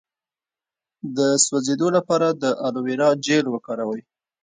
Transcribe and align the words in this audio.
د 1.17 1.19
سوځیدو 1.45 1.87
لپاره 1.97 2.27
د 2.41 2.43
الوویرا 2.65 3.09
جیل 3.25 3.45
وکاروئ 3.51 4.01